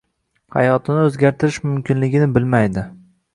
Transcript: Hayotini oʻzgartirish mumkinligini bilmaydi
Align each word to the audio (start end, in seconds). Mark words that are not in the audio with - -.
Hayotini 0.53 1.03
oʻzgartirish 1.09 1.59
mumkinligini 1.67 2.31
bilmaydi 2.39 2.87